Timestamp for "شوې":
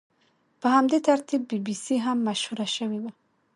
2.75-2.99